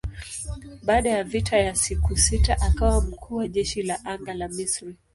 Baada 0.83 1.09
ya 1.09 1.23
vita 1.23 1.57
ya 1.57 1.75
siku 1.75 2.17
sita 2.17 2.61
akawa 2.61 3.01
mkuu 3.01 3.35
wa 3.35 3.47
jeshi 3.47 3.83
la 3.83 4.05
anga 4.05 4.33
la 4.33 4.47
Misri. 4.47 4.95